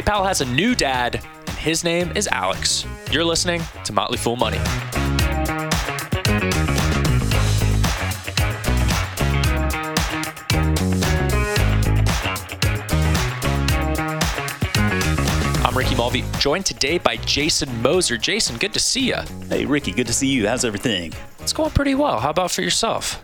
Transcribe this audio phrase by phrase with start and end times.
[0.00, 2.86] PayPal has a new dad, and his name is Alex.
[3.10, 4.56] You're listening to Motley Fool Money.
[15.62, 18.16] I'm Ricky Mulvey, joined today by Jason Moser.
[18.16, 19.18] Jason, good to see you.
[19.50, 20.48] Hey, Ricky, good to see you.
[20.48, 21.12] How's everything?
[21.40, 22.20] It's going pretty well.
[22.20, 23.20] How about for yourself?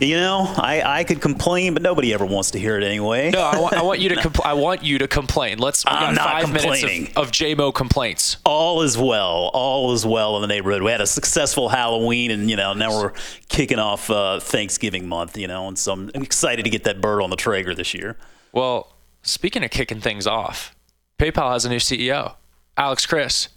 [0.00, 3.30] You know, I, I could complain, but nobody ever wants to hear it anyway.
[3.30, 5.58] No, I want, I want you to compl- I want you to complain.
[5.58, 5.84] Let's.
[5.84, 7.02] We I'm not five complaining.
[7.04, 8.36] minutes of, of JMO complaints.
[8.44, 9.50] All is well.
[9.54, 10.82] All is well in the neighborhood.
[10.82, 13.12] We had a successful Halloween, and you know now we're
[13.48, 15.38] kicking off uh, Thanksgiving month.
[15.38, 18.16] You know, and so I'm excited to get that bird on the Traeger this year.
[18.52, 18.92] Well,
[19.22, 20.74] speaking of kicking things off,
[21.18, 22.34] PayPal has a new CEO,
[22.76, 23.48] Alex Chriss.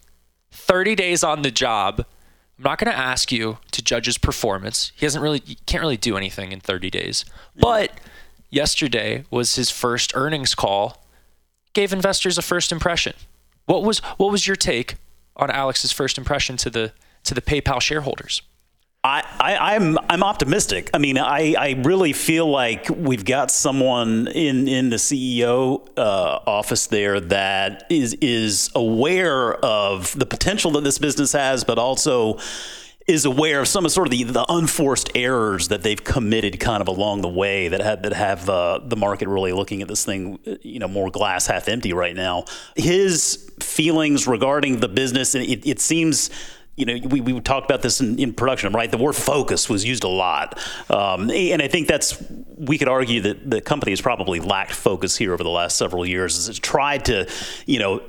[0.52, 2.06] 30 days on the job.
[2.60, 4.92] I'm not going to ask you to judge his performance.
[4.98, 7.24] He hasn't really, you can't really do anything in 30 days.
[7.56, 7.94] But
[8.50, 11.06] yesterday was his first earnings call.
[11.72, 13.14] Gave investors a first impression.
[13.66, 14.96] What was what was your take
[15.38, 16.92] on Alex's first impression to the
[17.24, 18.42] to the PayPal shareholders?
[19.02, 20.90] I, I, I'm I'm optimistic.
[20.94, 26.40] I mean, I, I really feel like we've got someone in, in the CEO uh,
[26.46, 32.40] office there that is is aware of the potential that this business has, but also
[33.08, 36.82] is aware of some of sort of the, the unforced errors that they've committed kind
[36.82, 40.04] of along the way that have that have uh, the market really looking at this
[40.04, 42.44] thing, you know, more glass half empty right now.
[42.76, 46.30] His feelings regarding the business, it, it seems
[46.80, 48.90] you know, we, we talked about this in, in production, right?
[48.90, 50.58] The word focus was used a lot.
[50.90, 52.24] Um, and I think that's,
[52.56, 56.06] we could argue that the company has probably lacked focus here over the last several
[56.06, 57.30] years as it's tried to,
[57.66, 58.02] you know,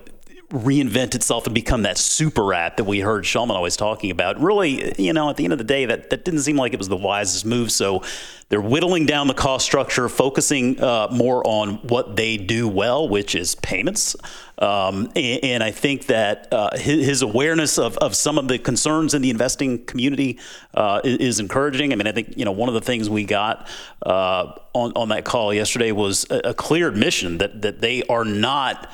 [0.50, 4.40] reinvent itself and become that super app that we heard Schulman always talking about.
[4.40, 6.78] Really, you know, at the end of the day, that, that didn't seem like it
[6.78, 7.70] was the wisest move.
[7.70, 8.02] So
[8.48, 13.36] they're whittling down the cost structure, focusing uh, more on what they do well, which
[13.36, 14.16] is payments.
[14.58, 18.58] Um, and, and, I think that uh, his, his, awareness of, of some of the
[18.58, 20.38] concerns in the investing community
[20.74, 21.92] uh, is, is, encouraging.
[21.92, 23.66] I mean, I think you know one of the things we got
[24.04, 28.24] uh, on on that call yesterday was a, a clear admission that that they are
[28.24, 28.92] not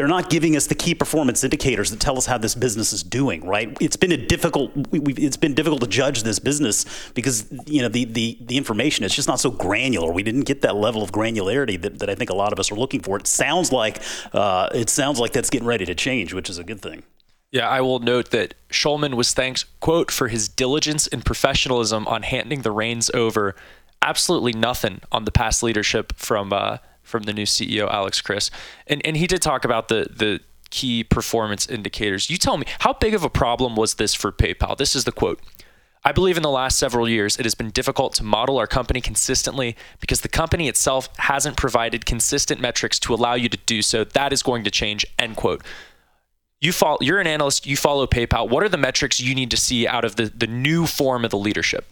[0.00, 3.02] they're not giving us the key performance indicators that tell us how this business is
[3.02, 3.46] doing.
[3.46, 3.76] Right?
[3.82, 4.72] It's been a difficult.
[4.94, 9.14] it's been difficult to judge this business because you know the the the information is
[9.14, 10.10] just not so granular.
[10.10, 12.72] We didn't get that level of granularity that, that I think a lot of us
[12.72, 13.18] are looking for.
[13.18, 14.00] It sounds like
[14.32, 17.02] uh, it sounds like that's getting ready to change, which is a good thing.
[17.52, 22.22] Yeah, I will note that Schulman was thanked, quote, for his diligence and professionalism on
[22.22, 23.54] handing the reins over.
[24.00, 26.78] Absolutely nothing on the past leadership from uh,
[27.10, 28.50] from the new CEO Alex Chriss,
[28.86, 30.40] and and he did talk about the the
[30.70, 32.30] key performance indicators.
[32.30, 34.76] You tell me, how big of a problem was this for PayPal?
[34.76, 35.40] This is the quote.
[36.02, 39.02] I believe in the last several years, it has been difficult to model our company
[39.02, 44.04] consistently because the company itself hasn't provided consistent metrics to allow you to do so.
[44.04, 45.04] That is going to change.
[45.18, 45.62] End quote.
[46.60, 48.48] You follow, you're an analyst, you follow PayPal.
[48.48, 51.30] What are the metrics you need to see out of the, the new form of
[51.30, 51.84] the leadership?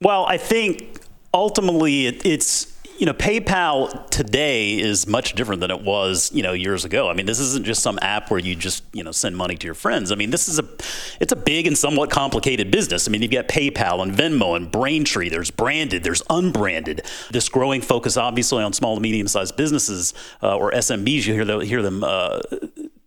[0.00, 1.00] Well, I think
[1.32, 6.52] ultimately it, it's you know, PayPal today is much different than it was, you know,
[6.52, 7.08] years ago.
[7.08, 9.66] I mean, this isn't just some app where you just, you know, send money to
[9.66, 10.12] your friends.
[10.12, 10.64] I mean, this is a,
[11.20, 13.08] it's a big and somewhat complicated business.
[13.08, 15.28] I mean, you've got PayPal and Venmo and Braintree.
[15.28, 17.02] There's branded, there's unbranded.
[17.30, 21.26] This growing focus, obviously, on small to medium sized businesses uh, or SMBs.
[21.26, 22.40] You hear, the, hear them uh,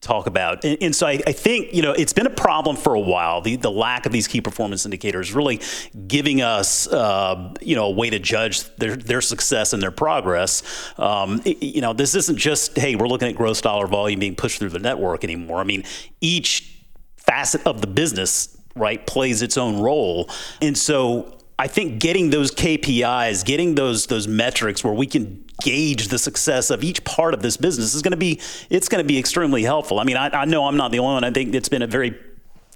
[0.07, 0.63] talk about.
[0.63, 3.41] And, and so I, I, think, you know, it's been a problem for a while.
[3.41, 5.59] The, the lack of these key performance indicators really
[6.07, 10.63] giving us, uh, you know, a way to judge their, their success and their progress.
[10.97, 14.35] Um, it, you know, this isn't just, hey, we're looking at gross dollar volume being
[14.35, 15.59] pushed through the network anymore.
[15.59, 15.83] I mean,
[16.21, 16.81] each
[17.17, 20.29] facet of the business, right, plays its own role.
[20.61, 26.09] And so I think getting those KPIs, getting those those metrics where we can gauge
[26.09, 29.07] the success of each part of this business is going to be it's going to
[29.07, 29.99] be extremely helpful.
[29.99, 31.23] I mean, I, I know I'm not the only one.
[31.23, 32.15] I think it's been a very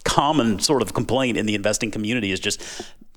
[0.04, 2.62] common sort of complaint in the investing community is just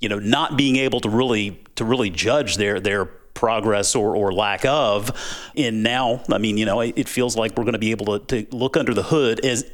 [0.01, 4.33] you know not being able to really to really judge their their progress or, or
[4.33, 5.10] lack of
[5.57, 8.19] and now i mean you know it, it feels like we're going to be able
[8.19, 9.65] to, to look under the hood as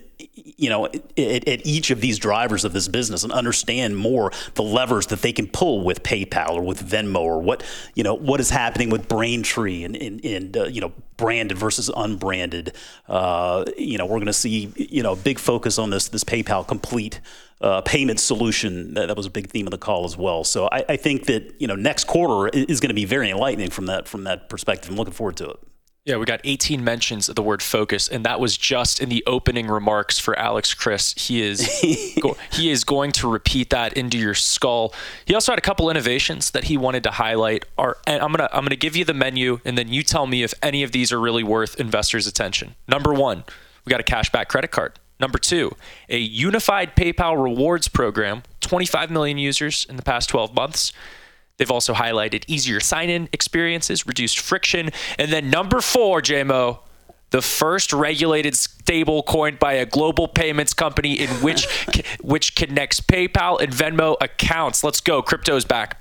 [0.45, 5.07] you know, at, each of these drivers of this business and understand more the levers
[5.09, 7.63] that they can pull with PayPal or with Venmo or what,
[7.95, 11.91] you know, what is happening with Braintree and, and, and uh, you know, branded versus
[11.97, 12.75] unbranded.
[13.09, 16.67] Uh, you know, we're going to see, you know, big focus on this, this PayPal
[16.67, 17.21] complete
[17.61, 18.95] uh, payment solution.
[18.95, 20.45] That, that, was a big theme of the call as well.
[20.45, 23.71] So I, I think that, you know, next quarter is going to be very enlightening
[23.71, 24.91] from that, from that perspective.
[24.91, 25.61] I'm looking forward to it.
[26.07, 29.23] Yeah, we got 18 mentions of the word focus, and that was just in the
[29.27, 31.19] opening remarks for Alex Chriss.
[31.19, 34.95] He is go, he is going to repeat that into your skull.
[35.27, 37.67] He also had a couple innovations that he wanted to highlight.
[37.77, 40.43] Are and I'm gonna I'm gonna give you the menu, and then you tell me
[40.43, 42.77] if any of these are really worth investors' attention.
[42.89, 43.45] Number one,
[43.85, 44.99] we got a cashback credit card.
[45.21, 45.77] Number two,
[46.09, 50.93] a unified PayPal rewards program, 25 million users in the past 12 months.
[51.59, 54.89] They've also highlighted easier sign in experiences, reduced friction.
[55.19, 56.79] And then number four, JMO,
[57.31, 61.67] the first regulated stable coin by a global payments company in which
[62.23, 64.83] which connects PayPal and Venmo accounts.
[64.83, 65.23] Let's go.
[65.23, 66.00] Crypto's back.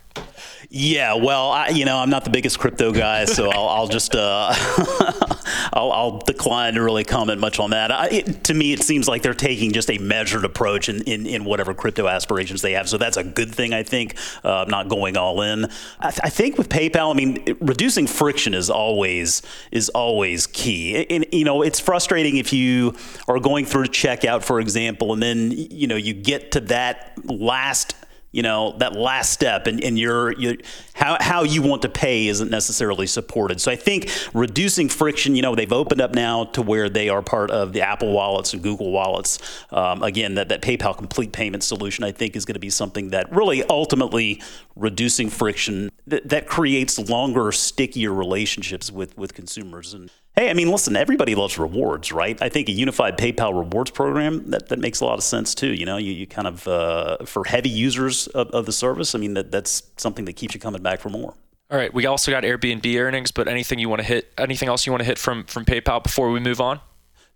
[0.71, 4.13] Yeah, well, I, you know, I'm not the biggest crypto guy, so I'll, I'll just
[4.13, 4.54] uh,
[5.74, 7.92] I'll, I'll, decline to really comment much on that.
[7.92, 11.25] I, it, to me, it seems like they're taking just a measured approach in, in,
[11.25, 12.88] in, whatever crypto aspirations they have.
[12.88, 14.16] So that's a good thing, I think.
[14.44, 15.66] Uh, not going all in.
[16.00, 20.45] I, th- I, think with PayPal, I mean, it, reducing friction is always is always
[20.45, 21.04] key.
[21.10, 22.95] And, you know, it's frustrating if you
[23.27, 27.95] are going through checkout, for example, and then you know you get to that last
[28.31, 30.55] you know that last step and, and your, your
[30.93, 33.59] how, how you want to pay isn't necessarily supported.
[33.61, 37.21] So i think reducing friction you know they've opened up now to where they are
[37.21, 39.39] part of the apple wallets and google wallets.
[39.71, 43.09] Um, again that, that paypal complete payment solution i think is going to be something
[43.09, 44.41] that really ultimately
[44.75, 49.93] reducing friction that, that creates longer stickier relationships with with consumers.
[49.93, 50.09] And
[50.39, 52.41] Hey, I mean, listen, everybody loves rewards, right?
[52.41, 55.74] I think a unified PayPal rewards program that, that makes a lot of sense too.
[55.74, 59.13] You know, you, you kind of uh, for heavy users of, of the service.
[59.13, 61.33] I mean, that that's something that keeps you coming back for more.
[61.69, 64.31] All right, we also got Airbnb earnings, but anything you want to hit?
[64.38, 66.80] Anything else you want to hit from from PayPal before we move on?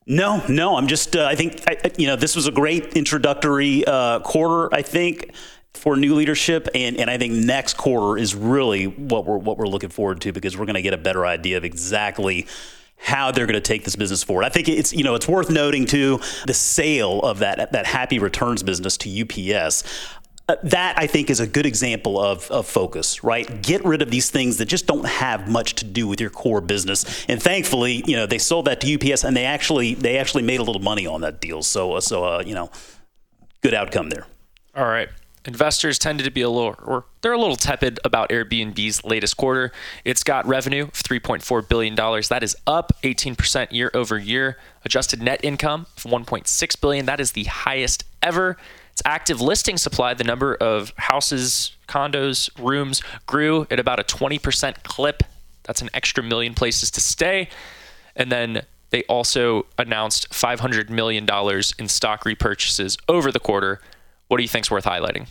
[0.08, 0.78] No, no.
[0.78, 1.14] I'm just.
[1.18, 4.74] Uh, I think I, you know this was a great introductory uh, quarter.
[4.74, 5.34] I think
[5.74, 9.68] for new leadership, and, and I think next quarter is really what we're what we're
[9.68, 12.48] looking forward to because we're going to get a better idea of exactly
[13.04, 14.46] how they're going to take this business forward.
[14.46, 18.18] I think it's you know it's worth noting too the sale of that that Happy
[18.18, 19.84] Returns business to UPS.
[20.50, 23.62] Uh, that I think is a good example of, of focus, right?
[23.62, 26.60] Get rid of these things that just don't have much to do with your core
[26.60, 27.26] business.
[27.30, 30.60] And thankfully, you know, they sold that to UPS, and they actually they actually made
[30.60, 31.62] a little money on that deal.
[31.62, 32.72] So uh, so uh, you know,
[33.62, 34.26] good outcome there.
[34.76, 35.10] All right
[35.46, 39.72] investors tended to be a little or they're a little tepid about Airbnb's latest quarter.
[40.06, 42.30] It's got revenue of 3.4 billion dollars.
[42.30, 44.58] That is up 18% year over year.
[44.86, 47.06] Adjusted net income of 1.6 billion.
[47.06, 48.58] That is the highest ever.
[48.92, 54.84] Its active listing supply, the number of houses, condos, rooms grew at about a 20%
[54.84, 55.24] clip.
[55.64, 57.50] That's an extra million places to stay.
[58.16, 63.82] And then they also announced $500 million in stock repurchases over the quarter
[64.34, 65.28] what do you think's worth highlighting?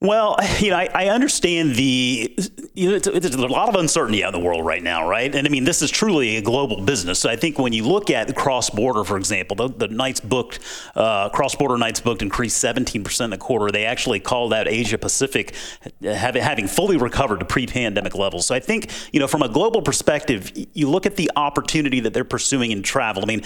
[0.00, 2.34] Well, you know, I, I understand the,
[2.72, 5.34] you know, it's, it's, a lot of uncertainty out in the world right now, right?
[5.34, 7.18] And I mean, this is truly a global business.
[7.18, 10.60] So I think when you look at cross border, for example, the, the nights booked,
[10.94, 13.70] uh, cross border nights booked increased 17% in the quarter.
[13.70, 15.54] They actually called out Asia Pacific
[16.00, 18.46] having, having fully recovered to pre pandemic levels.
[18.46, 22.14] So I think, you know, from a global perspective, you look at the opportunity that
[22.14, 23.22] they're pursuing in travel.
[23.22, 23.42] I mean,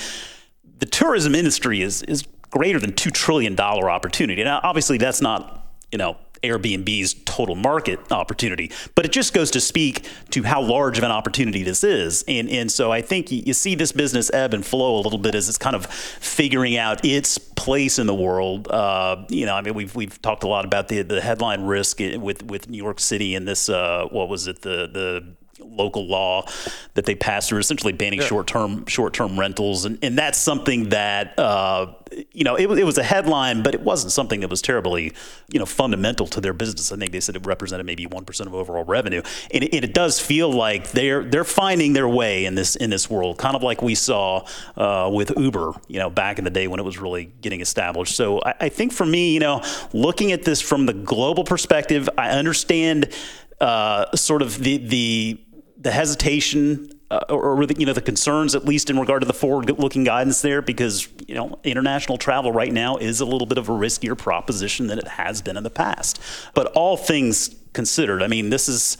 [0.78, 2.24] the tourism industry is, is
[2.54, 4.44] greater than $2 trillion opportunity.
[4.44, 9.60] Now, obviously, that's not, you know, Airbnb's total market opportunity, but it just goes to
[9.60, 12.22] speak to how large of an opportunity this is.
[12.28, 15.34] And, and so I think you, see this business ebb and flow a little bit
[15.34, 18.68] as it's kind of figuring out its place in the world.
[18.68, 21.98] Uh, you know, I mean, we've, we've talked a lot about the, the headline risk
[21.98, 25.34] with, with New York City and this, uh, what was it, the, the
[25.70, 26.46] local law
[26.94, 28.26] that they passed through, essentially banning yeah.
[28.26, 31.92] short-term short-term rentals, and, and that's something that uh,
[32.32, 35.12] you know it, it, was a headline, but it wasn't something that was terribly
[35.48, 36.92] you know fundamental to their business.
[36.92, 39.22] I think they said it represented maybe one percent of overall revenue,
[39.52, 43.08] and it, it, does feel like they're they're finding their way in this in this
[43.08, 44.46] world, kind of like we saw
[44.76, 48.16] uh, with Uber, you know, back in the day when it was really getting established.
[48.16, 49.62] So I, I think for me, you know,
[49.92, 53.12] looking at this from the global perspective, I understand.
[53.60, 55.40] Uh, sort of the the
[55.84, 59.26] the hesitation uh, or, or the, you know the concerns at least in regard to
[59.26, 63.58] the forward-looking guidance there because you know international travel right now is a little bit
[63.58, 66.20] of a riskier proposition than it has been in the past.
[66.54, 68.96] But all things considered, I mean this is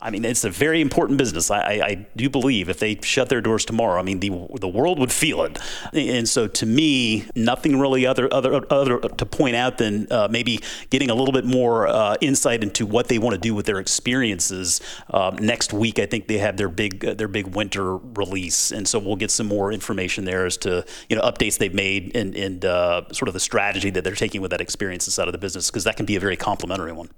[0.00, 1.50] I mean, it's a very important business.
[1.50, 4.68] I, I, I, do believe if they shut their doors tomorrow, I mean, the the
[4.68, 5.58] world would feel it.
[5.92, 10.60] And so, to me, nothing really other other other to point out than uh, maybe
[10.90, 13.78] getting a little bit more uh, insight into what they want to do with their
[13.78, 14.80] experiences.
[15.10, 18.86] Um, next week, I think they have their big uh, their big winter release, and
[18.86, 22.36] so we'll get some more information there as to you know updates they've made and
[22.36, 25.38] and uh, sort of the strategy that they're taking with that experience inside of the
[25.38, 27.10] business because that can be a very complementary one.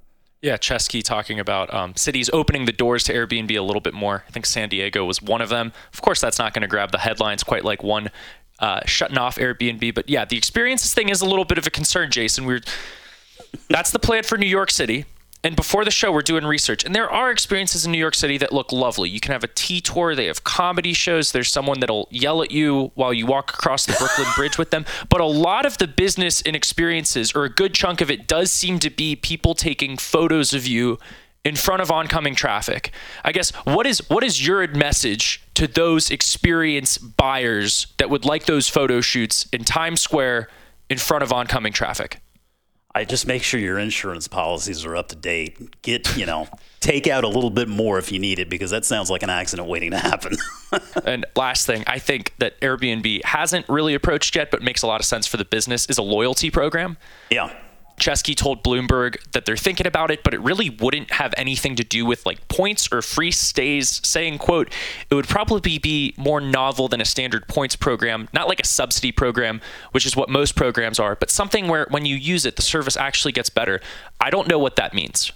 [0.42, 4.24] Yeah, Chesky talking about um, cities opening the doors to Airbnb a little bit more.
[4.26, 5.72] I think San Diego was one of them.
[5.92, 8.10] Of course, that's not going to grab the headlines quite like one
[8.58, 9.94] uh, shutting off Airbnb.
[9.94, 12.46] But yeah, the experiences thing is a little bit of a concern, Jason.
[12.46, 12.60] We're
[13.68, 15.04] that's the plan for New York City.
[15.42, 18.36] And before the show, we're doing research, and there are experiences in New York City
[18.38, 19.08] that look lovely.
[19.08, 20.14] You can have a tea tour.
[20.14, 21.32] They have comedy shows.
[21.32, 24.84] There's someone that'll yell at you while you walk across the Brooklyn Bridge with them.
[25.08, 28.52] But a lot of the business and experiences, or a good chunk of it, does
[28.52, 30.98] seem to be people taking photos of you
[31.42, 32.92] in front of oncoming traffic.
[33.24, 38.44] I guess what is what is your message to those experience buyers that would like
[38.44, 40.48] those photo shoots in Times Square
[40.90, 42.20] in front of oncoming traffic?
[42.92, 45.80] I just make sure your insurance policies are up to date.
[45.82, 46.48] Get, you know,
[46.80, 49.30] take out a little bit more if you need it because that sounds like an
[49.30, 50.36] accident waiting to happen.
[51.04, 55.00] and last thing, I think that Airbnb hasn't really approached yet, but makes a lot
[55.00, 56.96] of sense for the business is a loyalty program.
[57.30, 57.54] Yeah.
[58.00, 61.84] Chesky told Bloomberg that they're thinking about it, but it really wouldn't have anything to
[61.84, 64.72] do with like points or free stays, saying, quote,
[65.10, 69.12] it would probably be more novel than a standard points program, not like a subsidy
[69.12, 69.60] program,
[69.92, 72.96] which is what most programs are, but something where when you use it, the service
[72.96, 73.80] actually gets better.
[74.18, 75.32] I don't know what that means.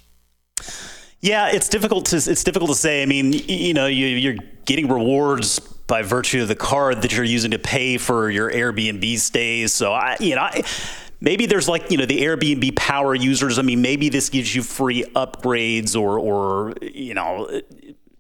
[1.21, 3.02] Yeah, it's difficult to it's difficult to say.
[3.02, 7.25] I mean, you know, you, you're getting rewards by virtue of the card that you're
[7.25, 9.73] using to pay for your Airbnb stays.
[9.73, 10.64] So I, you know, I,
[11.25, 13.59] maybe there's like you know the Airbnb power users.
[13.59, 17.61] I mean, maybe this gives you free upgrades or or you know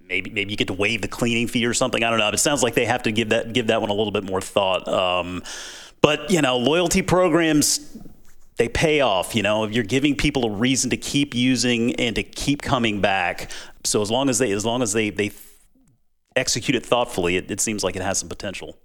[0.08, 2.02] maybe maybe you get to waive the cleaning fee or something.
[2.02, 2.28] I don't know.
[2.28, 4.40] It sounds like they have to give that give that one a little bit more
[4.40, 4.88] thought.
[4.88, 5.42] Um,
[6.00, 7.96] but you know, loyalty programs
[8.56, 9.34] they pay off.
[9.34, 13.00] You know, if you're giving people a reason to keep using and to keep coming
[13.00, 13.50] back.
[13.84, 15.30] So as long as they as long as they they
[16.34, 18.78] execute it thoughtfully, it, it seems like it has some potential.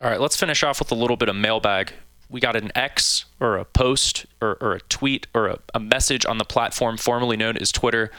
[0.00, 1.92] All right, let's finish off with a little bit of mailbag
[2.34, 6.26] we got an X or a post or, or a tweet or a, a, message
[6.26, 8.10] on the platform formerly known as Twitter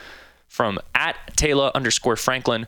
[0.48, 2.66] from at Taylor underscore Franklin.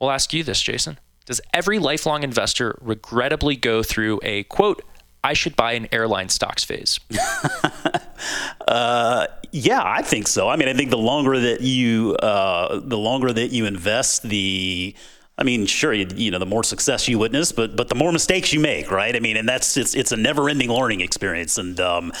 [0.00, 0.98] We'll ask you this, Jason.
[1.24, 4.82] Does every lifelong investor regrettably go through a quote,
[5.22, 6.98] I should buy an airline stocks phase?
[8.66, 10.48] uh, yeah, I think so.
[10.48, 14.96] I mean, I think the longer that you uh, the longer that you invest, the
[15.38, 18.10] I mean, sure, you, you, know, the more success you witness, but but the more
[18.10, 19.14] mistakes you make, right?
[19.14, 22.12] I mean, and that's it's it's a never-ending learning experience, and um,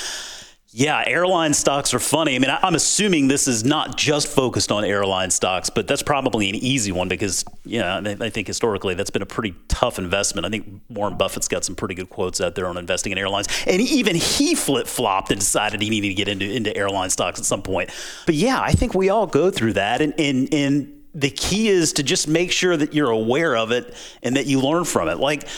[0.70, 2.36] yeah, airline stocks are funny.
[2.36, 6.02] I mean, I, am assuming this is not just focused on airline stocks, but that's
[6.02, 9.98] probably an easy one because yeah, I, I think historically that's been a pretty tough
[9.98, 10.46] investment.
[10.46, 13.48] I think Warren Buffett's got some pretty good quotes out there on investing in airlines,
[13.66, 17.40] and even he flip flopped and decided he needed to get into into airline stocks
[17.40, 17.90] at some point.
[18.26, 21.94] But yeah, I think we all go through that, and and and the key is
[21.94, 25.18] to just make sure that you're aware of it and that you learn from it.
[25.18, 25.48] Like,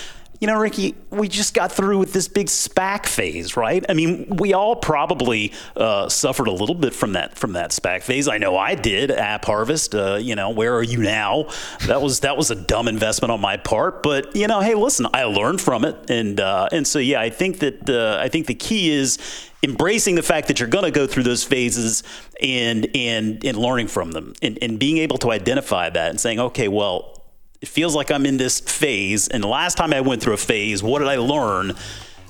[0.41, 3.85] you know, Ricky, we just got through with this big SPAC phase, right?
[3.91, 8.03] I mean, we all probably uh, suffered a little bit from that from that SPAC
[8.03, 8.27] phase.
[8.27, 9.11] I know I did.
[9.11, 11.49] App Harvest, uh, you know, where are you now?
[11.87, 15.07] That was that was a dumb investment on my part, but you know, hey, listen,
[15.13, 18.55] I learned from it, and uh, and so yeah, I think that I think the
[18.55, 19.19] key is
[19.63, 22.03] embracing the fact that you're going to go through those phases
[22.41, 26.41] and and and learning from them and, and being able to identify that and saying
[26.41, 27.20] okay well
[27.61, 30.39] it feels like i'm in this phase and the last time i went through a
[30.39, 31.73] phase what did i learn?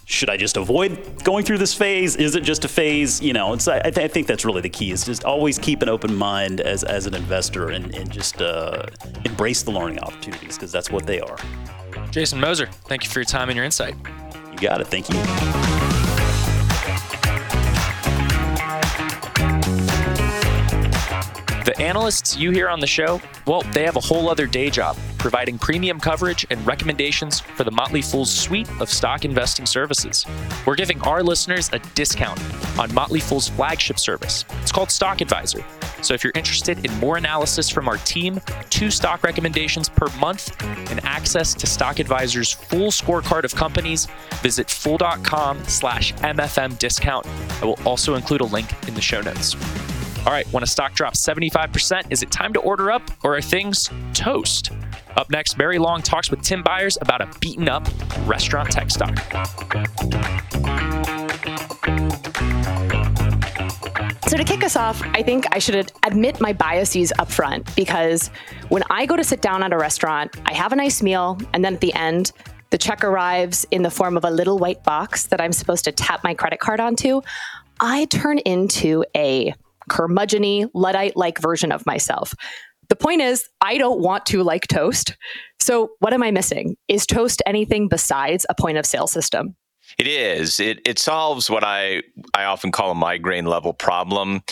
[0.04, 2.16] Should i just avoid going through this phase?
[2.16, 3.22] Is it just a phase?
[3.22, 5.82] You know it's i, th- I think that's really the key is just always keep
[5.82, 8.86] an open mind as as an investor and, and just uh,
[9.24, 11.38] embrace the learning opportunities because that's what they are.
[12.10, 13.94] Jason moser thank you for your time and your insight.
[14.50, 14.88] You got it.
[14.88, 15.89] Thank you
[21.80, 25.58] analysts you hear on the show, well, they have a whole other day job providing
[25.58, 30.24] premium coverage and recommendations for the Motley Fool's suite of stock investing services.
[30.64, 32.40] We're giving our listeners a discount
[32.78, 34.46] on Motley Fool's flagship service.
[34.62, 35.62] It's called Stock Advisor.
[36.00, 40.56] So if you're interested in more analysis from our team, two stock recommendations per month,
[40.90, 44.08] and access to Stock Advisor's full scorecard of companies,
[44.42, 47.26] visit fool.com slash MFM discount.
[47.60, 49.54] I will also include a link in the show notes.
[50.26, 53.40] All right, when a stock drops 75%, is it time to order up or are
[53.40, 54.70] things toast?
[55.16, 57.88] Up next, Mary Long talks with Tim Beyers about a beaten up
[58.26, 59.16] restaurant tech stock.
[64.28, 68.28] So, to kick us off, I think I should admit my biases up front because
[68.68, 71.64] when I go to sit down at a restaurant, I have a nice meal, and
[71.64, 72.32] then at the end,
[72.68, 75.92] the check arrives in the form of a little white box that I'm supposed to
[75.92, 77.22] tap my credit card onto.
[77.80, 79.54] I turn into a
[79.90, 82.34] curmudgeony, Luddite like version of myself.
[82.88, 85.16] The point is, I don't want to like toast.
[85.60, 86.76] So, what am I missing?
[86.88, 89.54] Is toast anything besides a point of sale system?
[89.98, 90.60] It is.
[90.60, 92.02] It it solves what I
[92.34, 94.42] I often call a migraine level problem,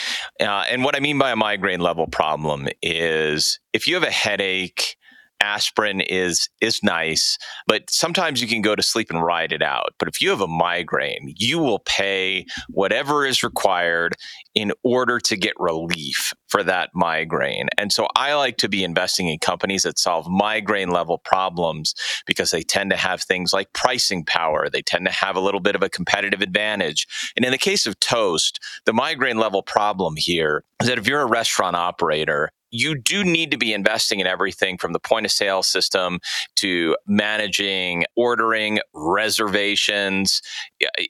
[0.40, 4.10] uh, and what I mean by a migraine level problem is if you have a
[4.10, 4.96] headache
[5.40, 9.94] aspirin is is nice, but sometimes you can go to sleep and ride it out.
[9.98, 14.16] But if you have a migraine, you will pay whatever is required
[14.54, 17.68] in order to get relief for that migraine.
[17.78, 21.94] And so I like to be investing in companies that solve migraine level problems
[22.26, 24.68] because they tend to have things like pricing power.
[24.68, 27.06] They tend to have a little bit of a competitive advantage.
[27.36, 31.20] And in the case of Toast, the migraine level problem here is that if you're
[31.20, 35.32] a restaurant operator you do need to be investing in everything from the point of
[35.32, 36.20] sale system
[36.56, 40.42] to managing ordering, reservations,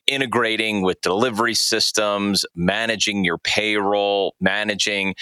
[0.07, 5.15] integrating with delivery systems, managing your payroll, managing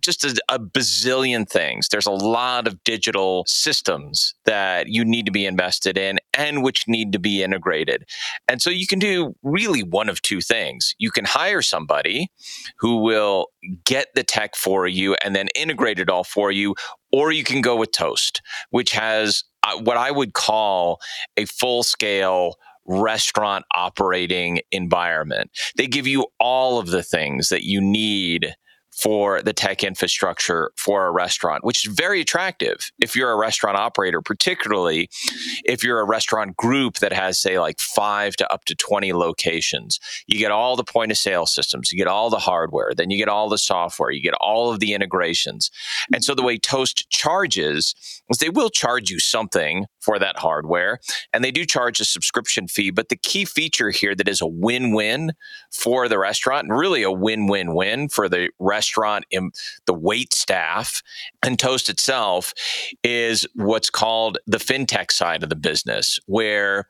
[0.00, 1.88] just a, a, bazillion things.
[1.88, 6.88] There's a lot of digital systems that you need to be invested in and which
[6.88, 8.04] need to be integrated.
[8.48, 10.94] And so you can do really one of two things.
[10.98, 12.30] You can hire somebody
[12.78, 13.48] who will
[13.84, 16.74] get the tech for you and then integrate it all for you,
[17.12, 21.00] or you can go with Toast, which has uh, what I would call
[21.36, 22.54] a full scale
[22.86, 25.50] restaurant operating environment.
[25.76, 28.54] They give you all of the things that you need
[29.00, 33.76] for the tech infrastructure for a restaurant, which is very attractive if you're a restaurant
[33.76, 35.08] operator, particularly
[35.64, 40.00] if you're a restaurant group that has, say, like five to up to 20 locations.
[40.26, 43.18] You get all the point of sale systems, you get all the hardware, then you
[43.18, 45.70] get all the software, you get all of the integrations.
[46.12, 47.94] And so the way Toast charges
[48.30, 51.00] is they will charge you something for that hardware,
[51.32, 52.90] and they do charge a subscription fee.
[52.90, 55.32] But the key feature here that is a win win
[55.72, 59.24] for the restaurant, and really a win win win for the restaurant
[59.86, 61.02] the wait staff,
[61.42, 62.54] and Toast itself
[63.02, 66.86] is what's called the fintech side of the business, where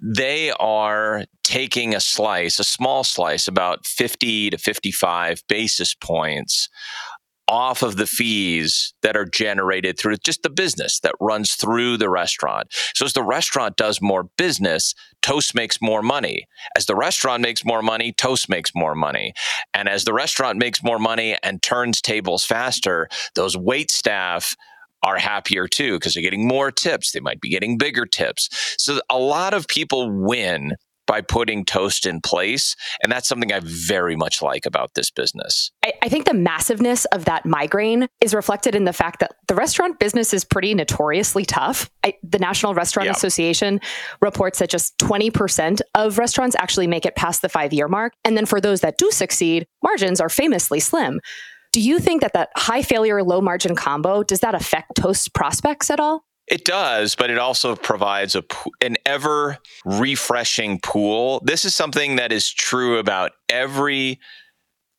[0.00, 6.68] they are taking a slice, a small slice, about 50 to 55 basis points
[7.48, 12.08] off of the fees that are generated through just the business that runs through the
[12.08, 12.68] restaurant.
[12.94, 16.46] So as the restaurant does more business, Toast makes more money.
[16.76, 19.34] As the restaurant makes more money, Toast makes more money.
[19.72, 24.56] And as the restaurant makes more money and turns tables faster, those wait staff
[25.02, 27.12] are happier too because they're getting more tips.
[27.12, 28.48] They might be getting bigger tips.
[28.78, 32.76] So a lot of people win by putting toast in place.
[33.02, 35.70] And that's something I very much like about this business.
[35.84, 39.54] I, I, think the massiveness of that migraine is reflected in the fact that the
[39.54, 41.90] restaurant business is pretty notoriously tough.
[42.04, 43.80] I, the National Restaurant Association
[44.20, 48.14] reports that just 20% of restaurants actually make it past the five year mark.
[48.24, 51.20] And then for those that do succeed, margins are famously slim.
[51.72, 55.90] Do you think that that high failure, low margin combo, does that affect Toast prospects
[55.90, 56.24] at all?
[56.46, 58.44] It does, but it also provides a
[58.82, 61.40] an ever refreshing pool.
[61.44, 64.20] This is something that is true about every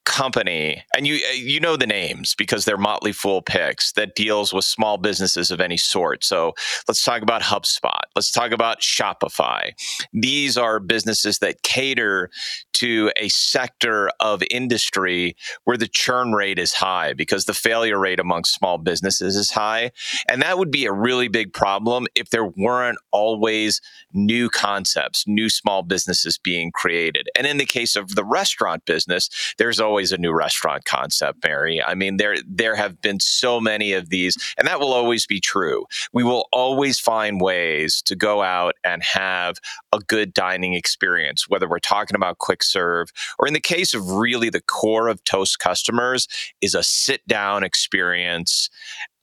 [0.05, 4.53] company, and you uh, you know the names because they're Motley Fool picks that deals
[4.53, 6.23] with small businesses of any sort.
[6.23, 6.53] So
[6.87, 8.01] let's talk about HubSpot.
[8.15, 9.71] Let's talk about Shopify.
[10.13, 12.29] These are businesses that cater
[12.73, 18.19] to a sector of industry where the churn rate is high because the failure rate
[18.19, 19.91] amongst small businesses is high.
[20.29, 23.79] And that would be a really big problem if there weren't always
[24.13, 27.29] new concepts, new small businesses being created.
[27.37, 31.81] And in the case of the restaurant business, there's always a new restaurant concept, Mary.
[31.83, 35.39] I mean, there there have been so many of these, and that will always be
[35.39, 35.85] true.
[36.13, 39.57] We will always find ways to go out and have
[39.91, 44.09] a good dining experience, whether we're talking about quick serve, or in the case of
[44.11, 46.27] really the core of Toast customers,
[46.61, 48.69] is a sit down experience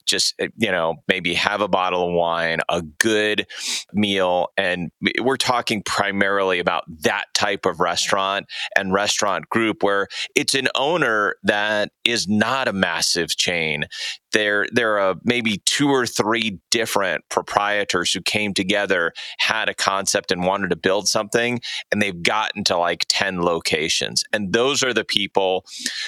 [0.05, 3.45] just eh, you know maybe have a bottle of wine a good
[3.93, 8.45] meal and we're talking primarily about that type of restaurant
[8.77, 13.85] and restaurant group where it's an owner that is not a massive chain
[14.33, 20.31] there there are maybe two or three different proprietors who came together had a concept
[20.31, 24.93] and wanted to build something and they've gotten to like 10 locations and those are
[24.93, 25.65] the people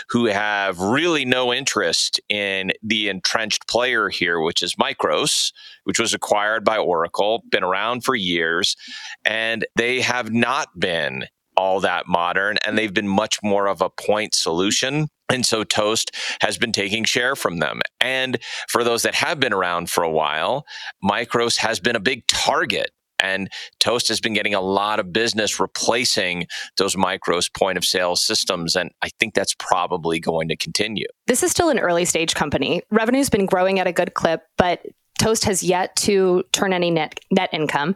[0.10, 5.52] who have really no interest in the entrenched player here which is micros
[5.86, 8.76] which was acquired by oracle been around for years
[9.24, 11.26] and they have not been
[11.58, 15.08] all that modern and they've been much more of a point solution.
[15.30, 16.12] And so Toast
[16.42, 17.82] has been taking share from them.
[18.00, 18.38] And
[18.70, 20.66] for those that have been around for a while,
[21.04, 22.92] Micros has been a big target.
[23.20, 28.16] And Toast has been getting a lot of business replacing those Micros point of sale
[28.16, 28.76] systems.
[28.76, 31.08] And I think that's probably going to continue.
[31.26, 32.82] This is still an early stage company.
[32.92, 34.86] Revenue's been growing at a good clip, but
[35.18, 37.96] Toast has yet to turn any net net income.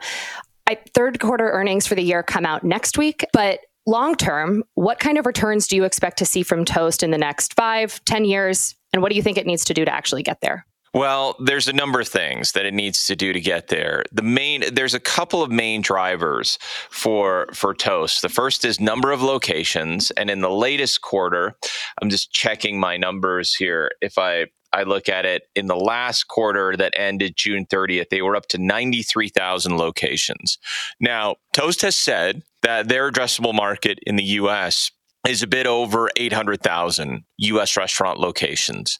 [0.67, 4.99] I, third quarter earnings for the year come out next week, but long term, what
[4.99, 8.23] kind of returns do you expect to see from Toast in the next five, ten
[8.23, 8.75] years?
[8.93, 10.65] And what do you think it needs to do to actually get there?
[10.93, 14.03] Well, there's a number of things that it needs to do to get there.
[14.11, 16.57] The main there's a couple of main drivers
[16.89, 18.21] for for Toast.
[18.21, 21.55] The first is number of locations, and in the latest quarter,
[22.01, 23.91] I'm just checking my numbers here.
[24.01, 28.21] If I I look at it in the last quarter that ended June 30th, they
[28.21, 30.59] were up to 93,000 locations.
[30.99, 34.91] Now, Toast has said that their addressable market in the US
[35.27, 38.97] is a bit over 800,000 US restaurant locations.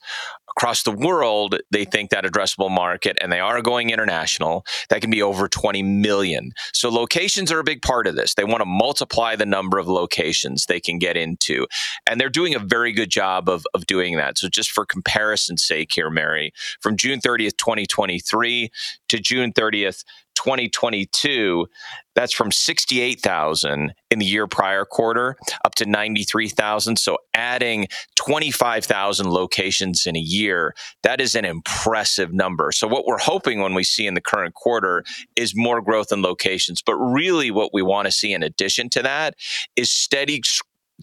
[0.57, 5.09] Across the world, they think that addressable market, and they are going international, that can
[5.09, 6.51] be over 20 million.
[6.73, 8.33] So locations are a big part of this.
[8.33, 11.65] They want to multiply the number of locations they can get into.
[12.05, 14.37] And they're doing a very good job of, of doing that.
[14.37, 18.69] So just for comparison's sake here, Mary, from June 30th, 2023
[19.07, 20.03] to June 30th,
[20.39, 21.67] 2022,
[22.15, 26.97] that's from 68,000 in the year prior quarter up to 93,000.
[26.97, 30.73] So adding 25,000 locations in a year,
[31.03, 32.71] that is an impressive number.
[32.71, 35.03] So what we're hoping when we see in the current quarter
[35.35, 36.81] is more growth in locations.
[36.81, 39.35] But really what we want to see in addition to that
[39.75, 40.41] is steady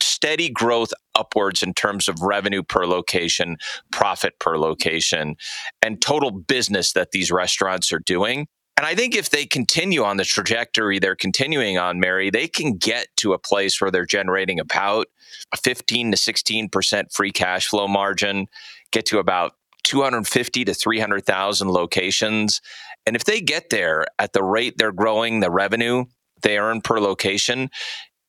[0.03, 3.57] steady growth upwards in terms of revenue per location,
[3.92, 5.37] profit per location,
[5.83, 8.46] and total business that these restaurants are doing.
[8.77, 12.77] And I think if they continue on the trajectory they're continuing on, Mary, they can
[12.77, 15.07] get to a place where they're generating about
[15.53, 18.47] a 15 to 16% free cash flow margin,
[18.93, 19.53] get to about
[19.85, 22.61] 250 to 300,000 locations.
[23.07, 26.05] And if they get there at the rate they're growing the revenue
[26.43, 27.71] they earn per location,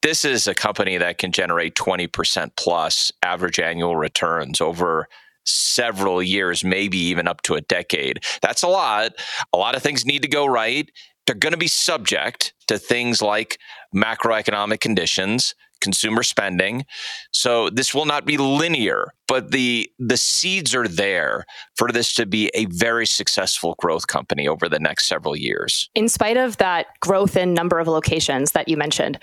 [0.02, 5.08] this is a company that can generate 20% plus average annual returns over
[5.48, 8.20] several years, maybe even up to a decade.
[8.42, 9.14] That's a lot.
[9.54, 10.90] A lot of things need to go right.
[11.26, 13.58] They're going to be subject to things like
[13.94, 16.86] macroeconomic conditions, consumer spending.
[17.32, 22.26] So this will not be linear, but the the seeds are there for this to
[22.26, 25.90] be a very successful growth company over the next several years.
[25.96, 29.20] In spite of that growth in number of locations that you mentioned,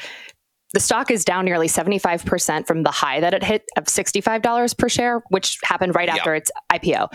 [0.74, 4.88] the stock is down nearly 75% from the high that it hit of $65 per
[4.88, 7.08] share, which happened right after its IPO.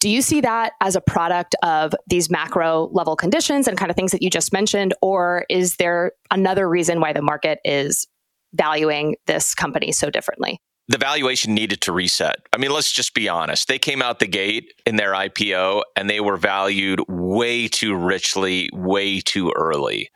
[0.00, 3.96] Do you see that as a product of these macro level conditions and kind of
[3.96, 4.94] things that you just mentioned?
[5.00, 8.08] Or is there another reason why the market is
[8.52, 10.60] valuing this company so differently?
[10.88, 12.36] The valuation needed to reset.
[12.52, 13.68] I mean, let's just be honest.
[13.68, 18.68] They came out the gate in their IPO and they were valued way too richly,
[18.72, 20.10] way too early.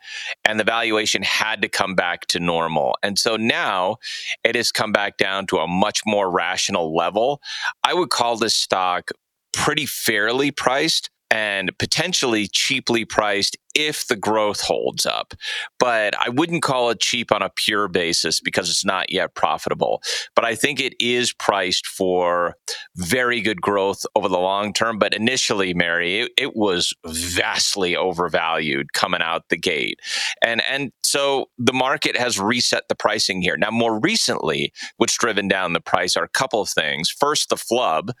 [0.45, 2.95] And the valuation had to come back to normal.
[3.01, 3.97] And so now
[4.43, 7.41] it has come back down to a much more rational level.
[7.83, 9.09] I would call this stock
[9.53, 15.33] pretty fairly priced and potentially cheaply priced if the growth holds up.
[15.79, 20.01] But I wouldn't call it cheap on a pure basis because it's not yet profitable.
[20.35, 22.55] But I think it is priced for
[22.95, 24.97] very good growth over the long term.
[24.97, 29.99] But initially, Mary, it, it was vastly overvalued coming out the gate.
[30.41, 33.57] And and so the market has reset the pricing here.
[33.57, 37.09] Now, more recently, what's driven down the price are a couple of things.
[37.09, 38.11] First, the flub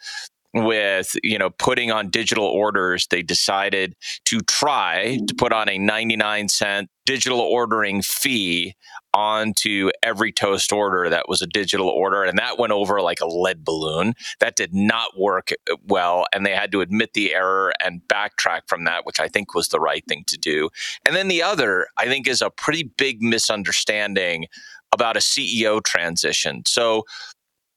[0.53, 5.77] with you know putting on digital orders they decided to try to put on a
[5.77, 8.75] 99 cent digital ordering fee
[9.13, 13.27] onto every toast order that was a digital order and that went over like a
[13.27, 14.13] lead balloon.
[14.39, 18.61] That did not work uh, well and they had to admit the error and backtrack
[18.67, 20.69] from that which i think was the right thing to do.
[21.05, 24.45] And then the other i think is a pretty big misunderstanding
[24.91, 26.63] about a ceo transition.
[26.67, 27.03] So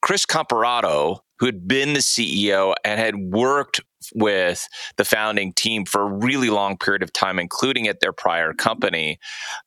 [0.03, 3.81] chris comparato who had been the CEO and had worked
[4.15, 8.53] with the founding team for a really long period of time, including at their prior
[8.53, 9.19] company.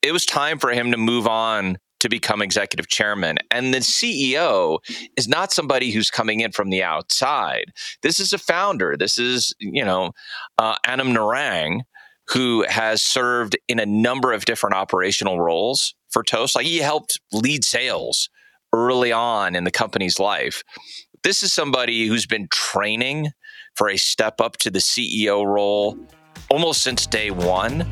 [0.02, 3.40] It was time for him to move on to become executive chairman.
[3.52, 4.80] And the CEO
[5.18, 7.74] is not somebody who's coming in from the outside.
[8.04, 8.96] This is a founder.
[8.98, 10.14] This is, you know,
[10.58, 11.82] uh, Aman Narang,
[12.30, 16.56] who has served in a number of different operational roles for Toast.
[16.56, 18.30] Like he helped lead sales
[18.76, 20.64] early on in the company's life.
[21.26, 23.32] This is somebody who's been training
[23.74, 25.98] for a step up to the CEO role
[26.52, 27.92] almost since day one.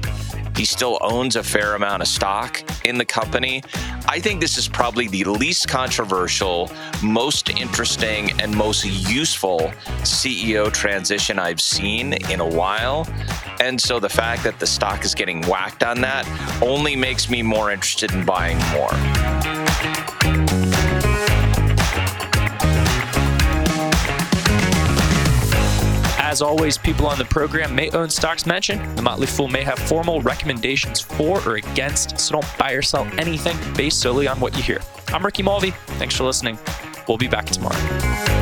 [0.55, 3.63] He still owns a fair amount of stock in the company.
[4.07, 6.69] I think this is probably the least controversial,
[7.01, 9.71] most interesting, and most useful
[10.03, 13.07] CEO transition I've seen in a while.
[13.59, 16.27] And so the fact that the stock is getting whacked on that
[16.61, 19.62] only makes me more interested in buying more.
[26.33, 28.97] As always, people on the program may own stocks mentioned.
[28.97, 33.07] The Motley Fool may have formal recommendations for or against, so don't buy or sell
[33.19, 34.79] anything based solely on what you hear.
[35.09, 35.75] I'm Ricky Mulvey.
[35.99, 36.57] Thanks for listening.
[37.07, 38.32] We'll be back tomorrow.